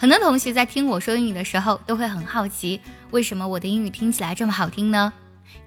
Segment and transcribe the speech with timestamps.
[0.00, 5.12] 很多同学在听我说英语的时候，都会很好奇，为什么我的英语听起来这么好听呢？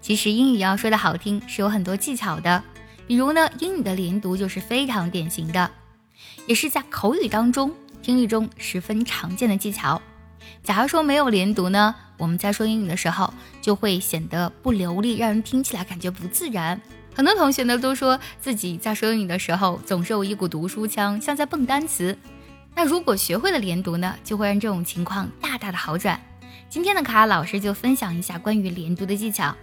[0.01, 2.63] 其实英语要说的好听，是有很多技巧的。
[3.05, 5.69] 比如呢，英语的连读就是非常典型的，
[6.47, 10.01] 也是在口语当中、听力中十分常见的技巧。
[10.63, 13.31] 假如说没有连读呢，我们在说英语的时候
[13.61, 16.81] 就会显得不流利，让人听起来感觉不自然。
[17.13, 22.17] 很多同学呢都说自己在说英语的时候总是有一股读书腔，像在蹦单词。
[22.75, 26.19] 那如果学会了连读呢，就会让这种情况大大的好转。
[26.69, 29.55] 今天的卡卡老师就分享一下关于连读的技巧。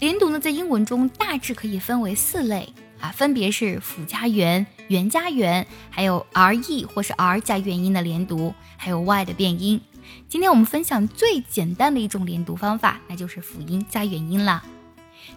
[0.00, 9.80] 连读呢，在英文中大致可以分为四类啊，分别是辅加元、元加元，还有 r e 或是 r 加元音的连读，还有 y 的变音。
[10.28, 14.64] 今天我们分享最简单的一种连读方法，那就是辅音加元音了。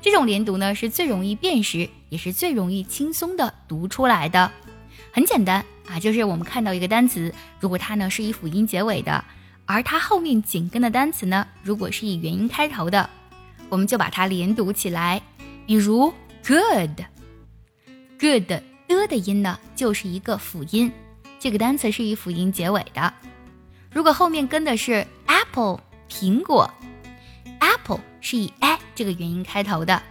[0.01, 4.51] 这种连读呢，是最容易辨识，也是最容易轻松的读出来的。
[5.11, 9.23] 很简单啊，就是我们看到一个单词，如果它呢是以辅音结尾的，
[9.65, 13.09] 而它后面紧跟的单词呢，如果是以元音开头的，
[13.69, 15.21] 我们就把它连读起来。
[15.65, 16.13] 比如
[16.45, 18.63] good，good 的
[19.07, 20.91] 的音呢就是一个辅音，
[21.39, 23.13] 这个单词是以辅音结尾的。
[23.91, 25.79] 如果后面跟的是 apple
[26.09, 26.69] 苹果
[27.59, 30.01] ，apple 是以 a 这个元音开头的，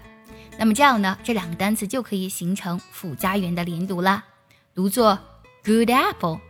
[0.58, 4.24] 那么这样呢，这两个单词就可以形成辅加元的连读啦。
[4.74, 5.18] 读作
[5.64, 6.40] good apple。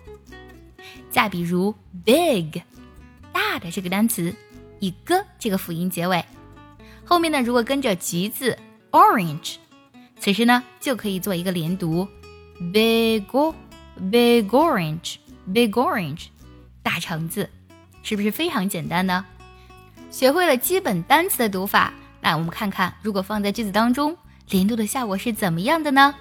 [1.10, 1.74] 再比如
[2.04, 2.62] big，
[3.32, 4.34] 大的这个单词
[4.80, 6.24] 以个这个辅音结尾，
[7.04, 8.58] 后面呢如果跟着橘子
[8.90, 9.56] orange，
[10.18, 12.08] 此时呢就可以做一个连读
[12.72, 13.20] big
[14.10, 15.16] big orange
[15.52, 16.28] big orange，
[16.82, 17.50] 大橙子，
[18.02, 19.26] 是不是非常简单呢？
[20.10, 24.16] 学会了基本单词的读法，那我们看看如果放在句子当中，
[24.48, 26.14] 连读的效果是怎么样的呢？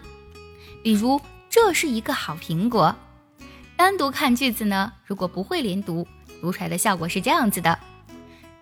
[0.84, 1.19] 比如。
[1.52, 2.95] 这是一个好苹果。
[3.75, 6.07] 单独看句子呢，如果不会连读，
[6.39, 7.77] 读出来的效果是这样子的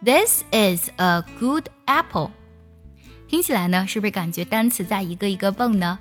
[0.03, 2.31] ：This is a good apple。
[3.27, 5.99] 听起来呢，是不是感觉单词在一个一个蹦呢？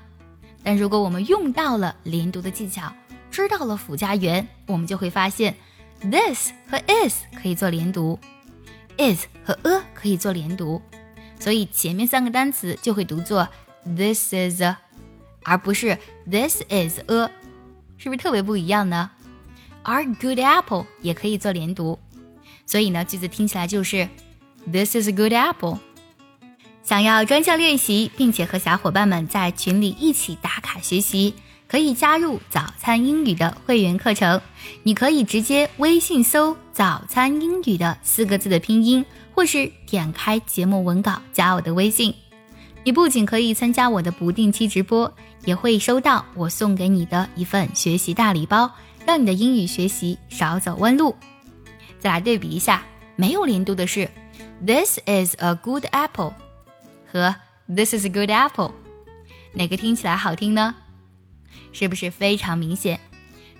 [0.65, 2.91] 但如果我们用到了连读的技巧，
[3.31, 5.55] 知道了辅加元，我们就会发现
[6.01, 8.19] ，this 和 is 可以做连读
[8.97, 10.81] ，is 和 a 可以做连读，
[11.39, 13.47] 所以前面三个单词就会读作
[13.85, 14.79] this is a。
[15.49, 15.99] 而不是
[16.31, 17.31] This is a，
[17.97, 19.11] 是不是特别不一样呢
[19.85, 21.99] ？Our good apple 也可以做连读，
[22.67, 24.09] 所以呢，句子听起来就是
[24.71, 25.79] This is a good apple。
[26.83, 31.35] 想要专项练习，并且和小伙伴们在群里一起打卡学习，
[31.67, 34.41] 可以加入早餐英语的会员课程。
[34.83, 39.05] 你可以直接微信搜“早餐英语”的四个字的拼音，
[39.35, 42.15] 或是点开节目文稿加我的微信。
[42.89, 45.13] 你不仅可以参加我的不定期直播。
[45.45, 48.73] 也会收到我送给你的一份学习大礼包，
[49.05, 51.15] 让你的英语学习少走弯路。
[52.01, 52.83] 再来对比一下，
[53.15, 54.09] 没有连读的是
[54.65, 56.33] "This is a good apple"
[57.13, 58.73] 和 "This is a good apple"，
[59.53, 60.75] 哪个听起来好听呢？
[61.75, 62.99] 是不是非常明显？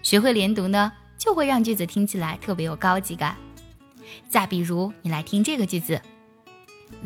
[0.03, 3.37] 学会连读呢，就会让句子听起来特别有高级感。
[4.31, 6.01] 再比如，你来听这个句子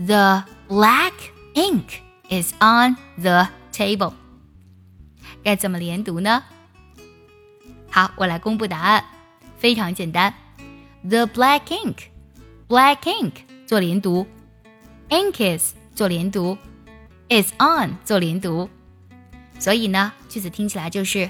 [0.07, 1.15] ：The black
[1.55, 1.83] ink
[2.33, 4.15] is on the table。
[5.45, 6.43] 该怎么连读呢？
[7.91, 9.05] 好，我来公布答案，
[9.59, 10.33] 非常简单。
[11.07, 13.33] The black ink，black ink
[13.67, 14.27] 做连读
[15.11, 16.57] ，ink is 做连读
[17.29, 18.71] ，is on 做连读，
[19.59, 21.29] 所以呢，句子听起来就是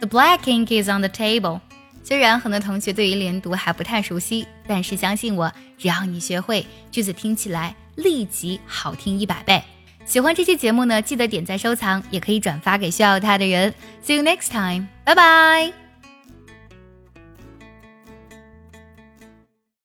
[0.00, 1.60] The black ink is on the table。
[2.02, 9.62] 虽然很多同学对于连读还不太熟悉，但是相信我，只要你学会，句子听起来立即好听一百倍。
[10.08, 13.74] 喜欢这期节目呢，记得点赞收藏，也可以转发给需要它的人。
[14.02, 15.87] See you next time，拜拜。